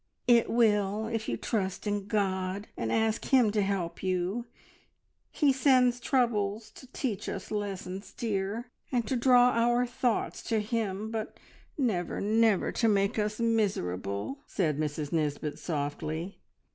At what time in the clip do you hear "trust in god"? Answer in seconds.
1.37-2.65